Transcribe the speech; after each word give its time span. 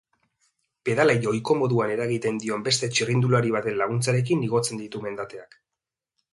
Pedalei 0.87 1.15
ohiko 1.31 1.57
moduan 1.59 1.93
eragiten 1.97 2.41
dion 2.45 2.65
beste 2.69 2.91
txirrindulari 2.95 3.55
baten 3.59 3.79
laguntzarekin 3.85 4.45
igotzen 4.51 4.85
ditu 4.85 5.07
mendateak. 5.09 5.63